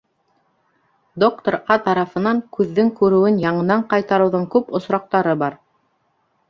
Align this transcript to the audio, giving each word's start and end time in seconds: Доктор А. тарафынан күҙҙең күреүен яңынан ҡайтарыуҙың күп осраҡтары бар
Доктор 1.23 1.57
А. 1.75 1.77
тарафынан 1.89 2.41
күҙҙең 2.57 2.91
күреүен 3.01 3.39
яңынан 3.47 3.85
ҡайтарыуҙың 3.95 4.53
күп 4.57 4.75
осраҡтары 4.81 5.39
бар 5.45 5.63